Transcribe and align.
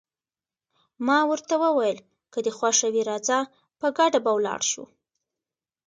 ما 1.05 1.19
ورته 1.29 1.55
وویل: 1.63 1.99
که 2.33 2.39
دې 2.45 2.51
خوښه 2.57 2.87
وي 2.93 3.01
راځه، 3.09 3.39
په 3.79 3.87
ګډه 3.97 4.19
به 4.25 4.31
ولاړ 4.35 4.61
شو. 4.71 4.83